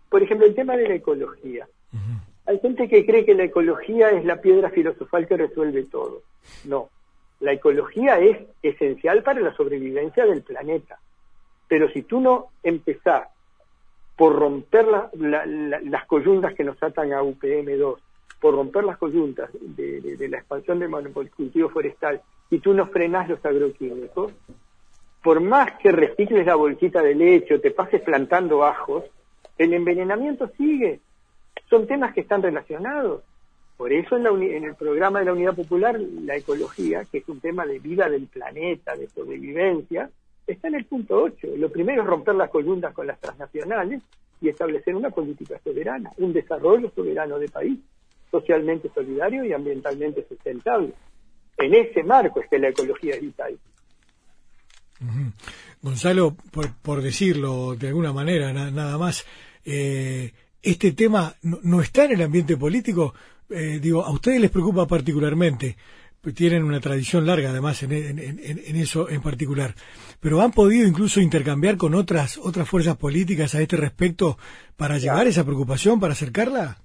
Por 0.08 0.24
ejemplo, 0.24 0.44
el 0.44 0.56
tema 0.56 0.76
de 0.76 0.88
la 0.88 0.94
ecología. 0.96 1.68
Hay 2.46 2.60
gente 2.60 2.88
que 2.88 3.04
cree 3.04 3.24
que 3.24 3.34
la 3.34 3.44
ecología 3.44 4.10
es 4.10 4.24
la 4.24 4.40
piedra 4.40 4.70
filosofal 4.70 5.26
que 5.26 5.36
resuelve 5.36 5.84
todo. 5.84 6.22
No, 6.64 6.90
la 7.40 7.52
ecología 7.52 8.18
es 8.18 8.38
esencial 8.62 9.22
para 9.22 9.40
la 9.40 9.54
sobrevivencia 9.54 10.24
del 10.24 10.42
planeta. 10.42 10.98
Pero 11.68 11.90
si 11.90 12.02
tú 12.02 12.20
no 12.20 12.46
empezás 12.62 13.28
por 14.16 14.34
romper 14.34 14.86
las 15.14 16.06
coyuntas 16.06 16.54
que 16.54 16.64
nos 16.64 16.82
atan 16.82 17.12
a 17.12 17.22
UPM2, 17.22 17.96
por 18.40 18.54
romper 18.54 18.84
las 18.84 18.98
coyuntas 18.98 19.50
de, 19.52 20.28
la 20.28 20.38
expansión 20.38 20.78
del 20.78 20.88
monocultivo 20.88 21.68
forestal 21.68 22.20
y 22.50 22.58
tú 22.58 22.72
no 22.72 22.86
frenas 22.86 23.28
los 23.28 23.44
agroquímicos, 23.44 24.32
por 25.22 25.40
más 25.40 25.72
que 25.82 25.90
recicles 25.90 26.46
la 26.46 26.54
bolsita 26.54 27.02
de 27.02 27.14
leche 27.14 27.54
o 27.54 27.60
te 27.60 27.72
pases 27.72 28.00
plantando 28.02 28.64
ajos, 28.64 29.04
el 29.58 29.74
envenenamiento 29.74 30.48
sigue. 30.56 31.00
Son 31.76 31.86
temas 31.86 32.14
que 32.14 32.22
están 32.22 32.40
relacionados. 32.40 33.22
Por 33.76 33.92
eso 33.92 34.16
en, 34.16 34.64
el 34.64 34.74
programa 34.76 35.18
de 35.18 35.26
la 35.26 35.34
Unidad 35.34 35.54
Popular, 35.54 36.00
la 36.00 36.34
ecología, 36.34 37.04
que 37.04 37.18
es 37.18 37.28
un 37.28 37.38
tema 37.38 37.66
de 37.66 37.78
vida 37.80 38.08
del 38.08 38.28
planeta, 38.28 38.96
de 38.96 39.06
sobrevivencia, 39.08 40.08
está 40.46 40.68
en 40.68 40.76
el 40.76 40.86
punto 40.86 41.22
8. 41.22 41.48
Lo 41.58 41.70
primero 41.70 42.00
es 42.00 42.08
romper 42.08 42.34
las 42.34 42.48
coyuntas 42.48 42.94
con 42.94 43.06
las 43.06 43.20
transnacionales 43.20 44.00
y 44.40 44.48
establecer 44.48 44.96
una 44.96 45.10
política 45.10 45.60
soberana, 45.62 46.12
un 46.16 46.32
desarrollo 46.32 46.90
soberano 46.94 47.38
de 47.38 47.48
país 47.50 47.78
socialmente 48.30 48.90
solidario 48.94 49.44
y 49.44 49.52
ambientalmente 49.52 50.24
sustentable. 50.26 50.94
En 51.58 51.74
ese 51.74 52.02
marco 52.04 52.40
es 52.40 52.48
que 52.48 52.58
la 52.58 52.70
ecología 52.70 53.16
es 53.16 53.20
vital. 53.20 53.58
Gonzalo, 55.82 56.34
por, 56.82 57.02
decirlo 57.02 57.74
de 57.74 57.88
alguna 57.88 58.14
manera, 58.14 58.50
nada 58.54 58.96
más, 58.96 59.26
eh, 59.66 60.32
este 60.70 60.92
tema 60.92 61.34
no, 61.42 61.80
está 61.80 62.04
en 62.04 62.12
el 62.12 62.22
ambiente 62.22 62.56
político, 62.56 63.14
eh, 63.50 63.78
digo, 63.80 64.04
a 64.04 64.10
ustedes 64.10 64.40
les 64.40 64.50
preocupa 64.50 64.86
particularmente, 64.86 65.76
tienen 66.34 66.64
una 66.64 66.80
tradición 66.80 67.26
larga 67.26 67.50
además 67.50 67.82
en, 67.84 67.92
en, 67.92 68.76
eso 68.76 69.08
en 69.08 69.22
particular, 69.22 69.74
pero 70.20 70.40
han 70.40 70.50
podido 70.50 70.86
incluso 70.86 71.20
intercambiar 71.20 71.76
con 71.76 71.94
otras 71.94 72.38
otras 72.38 72.68
fuerzas 72.68 72.96
políticas 72.96 73.54
a 73.54 73.60
este 73.60 73.76
respecto 73.76 74.36
para 74.76 74.98
llevar 74.98 75.26
esa 75.26 75.44
preocupación, 75.44 76.00
para 76.00 76.14
acercarla. 76.14 76.78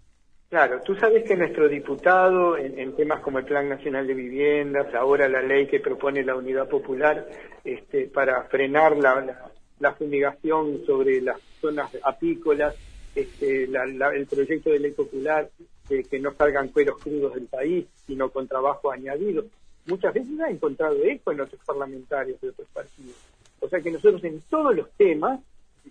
Claro, 0.49 0.81
tú 0.81 0.95
sabes 0.95 1.23
que 1.23 1.37
nuestro 1.37 1.69
diputado 1.69 2.57
en, 2.57 2.93
temas 2.95 3.21
como 3.21 3.39
el 3.39 3.45
Plan 3.45 3.69
Nacional 3.69 4.05
de 4.05 4.13
Viviendas, 4.13 4.93
ahora 4.93 5.29
la 5.29 5.41
ley 5.41 5.67
que 5.67 5.79
propone 5.79 6.23
la 6.23 6.35
Unidad 6.35 6.67
Popular 6.67 7.25
este, 7.63 8.07
para 8.07 8.43
frenar 8.43 8.97
la, 8.97 9.49
la, 9.79 9.93
fumigación 9.93 10.85
sobre 10.85 11.21
las 11.21 11.39
zonas 11.61 11.89
apícolas, 12.03 12.75
este, 13.15 13.63
el 13.65 14.27
proyecto 14.27 14.69
de 14.69 14.79
ley 14.79 14.91
popular 14.91 15.49
de 15.89 16.03
que 16.03 16.19
no 16.19 16.33
salgan 16.33 16.69
cueros 16.69 16.99
crudos 16.99 17.35
del 17.35 17.47
país, 17.47 17.85
sino 18.07 18.29
con 18.29 18.47
trabajo 18.47 18.91
añadido, 18.91 19.45
muchas 19.87 20.13
veces 20.13 20.39
ha 20.39 20.49
encontrado 20.49 20.95
eco 21.03 21.31
en 21.31 21.41
otros 21.41 21.61
parlamentarios 21.65 22.39
de 22.39 22.49
otros 22.49 22.67
partidos. 22.73 23.15
O 23.59 23.67
sea 23.67 23.81
que 23.81 23.91
nosotros 23.91 24.23
en 24.23 24.41
todos 24.49 24.75
los 24.75 24.89
temas 24.91 25.39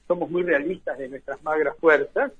somos 0.06 0.30
muy 0.30 0.42
realistas 0.42 0.98
de 0.98 1.08
nuestras 1.08 1.42
magras 1.42 1.76
fuerzas 1.78 2.32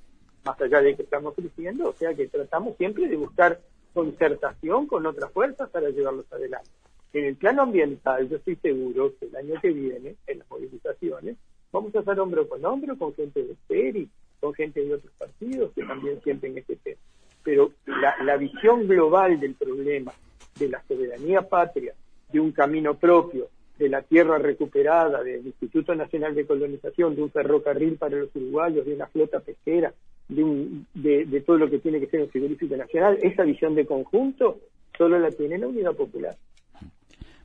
más 0.45 0.61
allá 0.61 0.81
de 0.81 0.97
que 0.97 1.03
estamos 1.03 1.35
creciendo, 1.35 1.91
o 1.91 1.93
sea 1.93 2.15
que 2.15 2.27
tratamos 2.29 2.77
siempre 2.77 3.09
de 3.09 3.17
buscar 3.17 3.61
concertación 3.93 4.87
con 4.87 5.05
otras 5.07 5.31
fuerzas 5.33 5.69
para 5.71 5.91
llevarlos 5.91 6.33
adelante. 6.33 6.71
En 7.13 7.25
el 7.25 7.37
plano 7.37 7.63
ambiental, 7.63 8.29
yo 8.29 8.37
estoy 8.37 8.57
seguro 8.57 9.13
que 9.19 9.27
el 9.27 9.37
año 9.37 9.61
que 9.61 9.71
viene, 9.71 10.17
en 10.27 10.39
las 10.39 10.49
movilizaciones, 10.49 11.37
vamos 11.73 11.95
a 11.95 12.01
estar 12.01 12.19
hombro 12.21 12.49
con 12.49 12.65
hombro 12.65 12.97
con 12.97 13.15
gente 13.15 13.43
de 13.43 13.57
PERI, 13.67 14.09
con 14.39 14.55
gente 14.55 14.83
de 14.83 14.95
otros 14.95 15.13
partidos 15.19 15.73
que 15.75 15.85
también 15.85 16.21
sienten 16.23 16.57
este 16.57 16.77
tema. 16.77 17.01
Pero 17.43 17.73
la, 17.87 18.15
la 18.23 18.37
visión 18.61 18.87
global 18.87 19.40
del 19.40 19.55
problema, 19.55 20.12
de 20.59 20.69
la 20.69 20.83
soberanía 20.87 21.43
patria, 21.43 21.95
de 22.31 22.40
un 22.40 22.52
camino 22.52 22.95
propio, 22.95 23.49
de 23.79 23.88
la 23.88 24.02
tierra 24.02 24.38
recuperada, 24.38 25.23
del 25.23 25.47
Instituto 25.47 25.95
Nacional 25.95 26.35
de 26.35 26.47
Colonización, 26.47 27.17
de 27.17 27.23
un 27.23 27.31
ferrocarril 27.31 27.97
para 27.97 28.19
los 28.19 28.29
uruguayos, 28.35 28.85
de 28.85 28.95
una 28.95 29.07
flota 29.07 29.40
pesquera, 29.40 29.95
de, 30.29 30.85
de, 30.95 31.40
todo 31.40 31.57
lo 31.57 31.71
que 31.71 31.79
tiene 31.79 31.99
que 31.99 32.07
ser 32.07 32.21
un 32.21 32.29
frigorífico 32.29 32.76
nacional, 32.76 33.19
esa 33.23 33.43
visión 33.45 33.75
de 33.75 33.87
conjunto 33.87 34.59
solo 34.97 35.19
la 35.19 35.31
tiene 35.31 35.59
la 35.59 35.67
Unidad 35.67 35.95
Popular. 35.95 36.37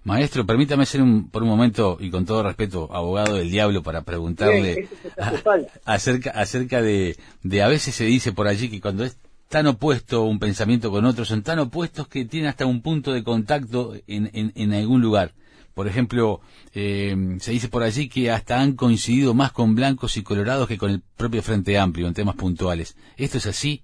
Maestro, 0.04 0.46
permítame 0.46 0.86
ser 0.86 1.02
un, 1.02 1.30
por 1.32 1.42
un 1.42 1.50
momento, 1.50 1.98
y 2.00 2.12
con 2.12 2.26
todo 2.26 2.44
respeto, 2.44 2.90
abogado 2.92 3.36
del 3.36 3.50
diablo, 3.50 3.82
para 3.82 4.02
preguntarle 4.02 4.88
acerca, 5.86 6.30
acerca 6.32 6.82
de, 6.82 7.16
de, 7.42 7.64
a 7.64 7.70
veces 7.70 7.96
se 7.96 8.04
dice 8.04 8.34
por 8.34 8.48
allí 8.48 8.70
que 8.70 8.82
cuando 8.82 9.04
es 9.04 9.18
tan 9.50 9.68
opuesto 9.68 10.24
un 10.24 10.40
pensamiento 10.40 10.92
con 10.92 11.06
otro, 11.06 11.26
son 11.26 11.44
tan 11.44 11.60
opuestos 11.60 12.08
que 12.08 12.26
tienen 12.26 12.50
hasta 12.50 12.66
un 12.66 12.82
punto 12.82 13.14
de 13.14 13.24
contacto 13.24 13.94
en, 14.08 14.30
en, 14.34 14.74
algún 14.74 15.02
lugar. 15.02 15.32
Por 15.74 15.88
ejemplo, 15.88 16.40
eh, 16.74 17.16
se 17.40 17.52
dice 17.52 17.68
por 17.68 17.84
allí 17.84 18.08
que 18.10 18.32
hasta 18.32 18.60
han 18.60 18.76
coincidido 18.76 19.34
más 19.34 19.52
con 19.52 19.76
blancos 19.76 20.18
y 20.18 20.24
colorados 20.24 20.68
que 20.68 20.78
con 20.78 20.90
el 20.92 21.02
propio 21.18 21.42
Frente 21.42 21.78
Amplio 21.78 22.08
en 22.08 22.14
temas 22.14 22.36
puntuales. 22.36 22.98
¿Esto 23.18 23.38
es 23.38 23.46
así? 23.46 23.84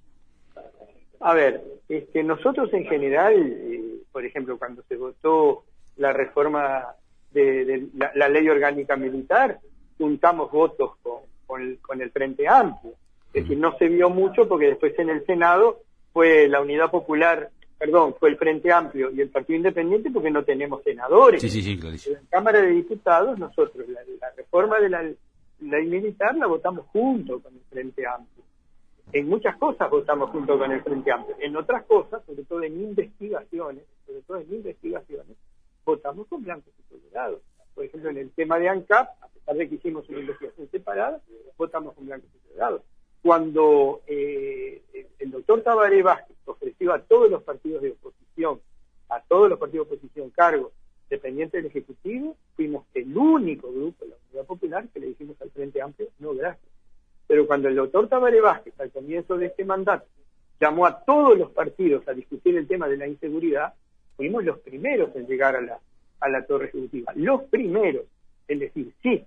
A 1.20 1.34
ver, 1.34 1.62
este, 1.88 2.22
nosotros 2.24 2.72
en 2.72 2.84
general, 2.86 3.34
eh, 3.36 4.02
por 4.10 4.24
ejemplo, 4.24 4.58
cuando 4.58 4.82
se 4.88 4.96
votó 4.96 5.64
la 5.96 6.12
reforma 6.12 6.86
de, 7.32 7.88
la, 8.14 8.28
ley 8.28 8.48
orgánica 8.48 8.96
militar, 8.96 9.60
juntamos 9.98 10.50
votos 10.50 10.96
con, 11.02 11.76
con 11.76 12.00
el 12.00 12.10
Frente 12.10 12.48
Amplio. 12.48 12.94
Es 13.32 13.44
decir, 13.44 13.58
no 13.58 13.76
se 13.78 13.88
vio 13.88 14.10
mucho 14.10 14.46
porque 14.48 14.66
después 14.66 14.98
en 14.98 15.10
el 15.10 15.24
Senado 15.24 15.80
fue 16.12 16.48
la 16.48 16.60
Unidad 16.60 16.90
Popular 16.90 17.50
perdón, 17.82 18.14
fue 18.20 18.28
el 18.28 18.36
Frente 18.36 18.72
Amplio 18.72 19.10
y 19.10 19.20
el 19.20 19.28
Partido 19.28 19.56
Independiente 19.56 20.08
porque 20.12 20.30
no 20.30 20.44
tenemos 20.44 20.84
senadores. 20.84 21.40
Sí, 21.40 21.48
sí, 21.48 21.62
sí, 21.62 21.72
En 21.72 22.14
la 22.14 22.20
Cámara 22.30 22.60
de 22.60 22.68
Diputados, 22.68 23.36
nosotros 23.40 23.88
la, 23.88 24.30
reforma 24.36 24.78
de 24.78 24.88
la 24.88 25.02
ley 25.02 25.86
militar 25.88 26.36
la 26.36 26.46
votamos 26.46 26.86
junto 26.92 27.40
con 27.40 27.52
el 27.52 27.60
Frente 27.62 28.06
Amplio. 28.06 28.44
En 29.12 29.28
muchas 29.28 29.56
cosas 29.56 29.90
votamos 29.90 30.30
junto 30.30 30.56
con 30.56 30.70
el 30.70 30.80
Frente 30.84 31.10
Amplio. 31.10 31.34
En 31.40 31.56
otras 31.56 31.84
cosas, 31.86 32.24
sobre 32.24 32.44
todo 32.44 32.62
en 32.62 32.80
investigaciones, 32.80 33.82
sobre 34.06 34.22
todo 34.22 34.36
en 34.36 34.54
investigaciones, 34.54 35.36
votamos 35.84 36.28
con 36.28 36.44
blancos 36.44 36.72
y 36.78 36.88
colorados. 36.88 37.42
Por 37.74 37.84
ejemplo, 37.84 38.10
en 38.10 38.18
el 38.18 38.30
tema 38.30 38.60
de 38.60 38.68
ANCAP, 38.68 39.08
a 39.22 39.26
pesar 39.26 39.56
de 39.56 39.68
que 39.68 39.74
hicimos 39.74 40.08
una 40.08 40.20
investigación 40.20 40.68
separada, 40.70 41.20
votamos 41.58 41.94
con 41.94 42.06
blanco 42.06 42.28
cerrado. 42.48 42.84
Cuando 43.22 44.02
eh, 44.06 44.82
el 45.18 45.30
doctor 45.30 45.62
Tabaré 45.62 46.02
Vázquez 46.02 46.36
ofreció 46.44 46.92
a 46.92 47.00
todos 47.00 47.30
los 47.30 47.42
partidos 47.42 47.82
de 47.82 47.92
oposición, 47.92 48.60
a 49.08 49.20
todos 49.20 49.48
los 49.48 49.58
partidos 49.58 49.88
de 49.88 49.94
oposición 49.94 50.30
cargos 50.30 50.72
dependientes 51.08 51.62
del 51.62 51.70
Ejecutivo, 51.70 52.36
fuimos 52.56 52.84
el 52.94 53.16
único 53.16 53.70
grupo 53.70 54.04
de 54.04 54.10
la 54.10 54.16
Unidad 54.30 54.46
Popular 54.46 54.88
que 54.88 55.00
le 55.00 55.08
dijimos 55.08 55.40
al 55.40 55.50
Frente 55.50 55.80
Amplio, 55.80 56.08
no 56.18 56.34
gracias. 56.34 56.68
Pero 57.26 57.46
cuando 57.46 57.68
el 57.68 57.76
doctor 57.76 58.08
Tabaré 58.08 58.40
Vázquez, 58.40 58.74
al 58.80 58.90
comienzo 58.90 59.36
de 59.36 59.46
este 59.46 59.64
mandato, 59.64 60.06
llamó 60.60 60.86
a 60.86 61.04
todos 61.04 61.38
los 61.38 61.50
partidos 61.50 62.06
a 62.08 62.14
discutir 62.14 62.56
el 62.56 62.66
tema 62.66 62.88
de 62.88 62.96
la 62.96 63.06
inseguridad, 63.06 63.74
fuimos 64.16 64.44
los 64.44 64.58
primeros 64.60 65.14
en 65.14 65.26
llegar 65.26 65.56
a 65.56 65.60
la, 65.60 65.80
a 66.20 66.28
la 66.28 66.44
torre 66.44 66.66
ejecutiva. 66.66 67.12
Los 67.14 67.42
primeros 67.44 68.04
en 68.48 68.58
decir 68.58 68.92
sí, 69.02 69.24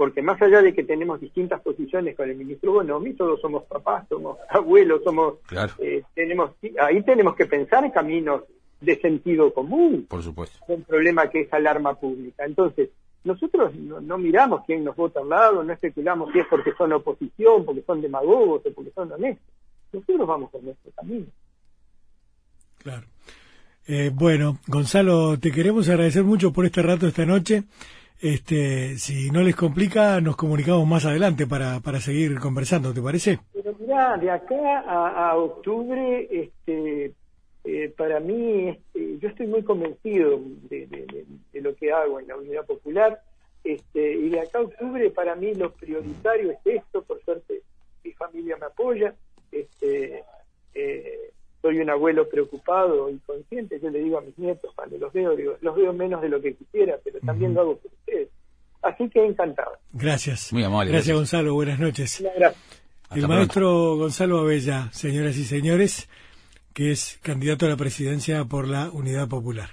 porque 0.00 0.22
más 0.22 0.40
allá 0.40 0.62
de 0.62 0.72
que 0.72 0.82
tenemos 0.82 1.20
distintas 1.20 1.60
posiciones 1.60 2.16
con 2.16 2.30
el 2.30 2.34
ministro 2.34 2.72
Bonomi, 2.72 3.12
todos 3.12 3.38
somos 3.38 3.64
papás, 3.64 4.06
somos 4.08 4.38
abuelos, 4.48 5.02
somos 5.04 5.34
eh, 5.78 6.02
tenemos 6.14 6.52
ahí 6.80 7.02
tenemos 7.02 7.36
que 7.36 7.44
pensar 7.44 7.84
en 7.84 7.90
caminos 7.90 8.44
de 8.80 8.98
sentido 8.98 9.52
común. 9.52 10.06
Por 10.08 10.22
supuesto. 10.22 10.58
Un 10.68 10.84
problema 10.84 11.28
que 11.28 11.42
es 11.42 11.52
alarma 11.52 11.96
pública. 11.96 12.46
Entonces, 12.46 12.88
nosotros 13.24 13.74
no, 13.74 14.16
miramos 14.16 14.62
quién 14.64 14.84
nos 14.84 14.96
vota 14.96 15.20
al 15.20 15.28
lado, 15.28 15.62
no 15.62 15.70
especulamos 15.70 16.32
si 16.32 16.38
es 16.38 16.46
porque 16.48 16.72
son 16.78 16.94
oposición, 16.94 17.66
porque 17.66 17.82
son 17.82 18.00
demagogos 18.00 18.62
o 18.64 18.72
porque 18.72 18.92
son 18.92 19.12
honestos. 19.12 19.52
Nosotros 19.92 20.26
vamos 20.26 20.50
por 20.50 20.62
nuestro 20.62 20.90
camino. 20.92 21.26
Claro. 22.78 23.06
Eh, 23.86 24.10
bueno, 24.14 24.60
Gonzalo, 24.66 25.38
te 25.38 25.52
queremos 25.52 25.90
agradecer 25.90 26.24
mucho 26.24 26.54
por 26.54 26.64
este 26.64 26.80
rato 26.80 27.06
esta 27.06 27.26
noche. 27.26 27.64
Este, 28.22 28.98
si 28.98 29.30
no 29.30 29.40
les 29.40 29.56
complica, 29.56 30.20
nos 30.20 30.36
comunicamos 30.36 30.86
más 30.86 31.06
adelante 31.06 31.46
para, 31.46 31.80
para 31.80 32.00
seguir 32.00 32.38
conversando, 32.38 32.92
¿te 32.92 33.00
parece? 33.00 33.38
Pero 33.54 33.74
mirá, 33.78 34.18
de 34.18 34.30
acá 34.30 34.80
a, 34.80 35.34
octubre, 35.38 36.28
este, 36.30 37.14
eh, 37.64 37.94
para 37.96 38.20
mí, 38.20 38.68
este, 38.68 39.18
yo 39.20 39.28
estoy 39.28 39.46
muy 39.46 39.62
convencido 39.62 40.38
de, 40.68 40.86
de, 40.86 41.60
lo 41.62 41.74
que 41.74 41.92
hago 41.92 42.20
en 42.20 42.28
la 42.28 42.36
Unidad 42.36 42.66
Popular, 42.66 43.22
este, 43.64 44.12
y 44.12 44.28
de 44.28 44.40
acá 44.40 44.58
a 44.58 44.62
octubre, 44.62 45.08
para 45.10 45.34
mí 45.34 45.54
lo 45.54 45.72
prioritario 45.72 46.50
es 46.50 46.58
esto, 46.64 47.02
por 47.02 47.22
suerte 47.24 47.62
mi 48.04 48.12
familia 48.12 48.58
me 48.58 48.66
apoya, 48.66 49.14
este, 49.50 50.24
eh, 50.74 51.30
soy 51.62 51.78
un 51.78 51.88
abuelo 51.88 52.28
preocupado 52.28 53.08
y 53.08 53.18
consciente, 53.20 53.80
yo 53.80 53.88
le 53.90 54.00
digo 54.00 54.18
a 54.18 54.22
mis 54.22 54.38
nietos 54.38 54.72
cuando 54.74 54.98
los 54.98 55.12
veo, 55.12 55.36
digo, 55.36 55.56
los 55.60 55.74
veo 55.74 55.92
menos 55.92 56.20
de 56.22 56.28
lo 56.28 56.40
que 56.40 56.54
quisiera, 56.54 56.98
pero 57.02 57.18
también 57.20 57.54
lo 57.54 57.62
hago 57.62 57.76
por. 57.76 57.90
Así 58.82 59.08
que 59.10 59.24
encantado. 59.24 59.72
Gracias. 59.92 60.52
Muy 60.52 60.64
amable. 60.64 60.92
Gracias, 60.92 61.16
Gonzalo. 61.16 61.54
Buenas 61.54 61.78
noches. 61.78 62.24
El 63.14 63.28
maestro 63.28 63.96
Gonzalo 63.96 64.38
Abella, 64.38 64.88
señoras 64.92 65.36
y 65.36 65.44
señores, 65.44 66.08
que 66.72 66.92
es 66.92 67.18
candidato 67.22 67.66
a 67.66 67.68
la 67.68 67.76
presidencia 67.76 68.44
por 68.44 68.68
la 68.68 68.90
Unidad 68.90 69.28
Popular. 69.28 69.70